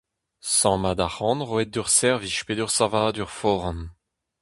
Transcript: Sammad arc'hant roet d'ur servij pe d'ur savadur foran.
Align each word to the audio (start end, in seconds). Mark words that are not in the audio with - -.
Sammad 0.55 0.99
arc'hant 1.07 1.41
roet 1.47 1.71
d'ur 1.73 1.89
servij 1.97 2.35
pe 2.45 2.53
d'ur 2.55 2.71
savadur 2.73 3.29
foran. 3.39 3.79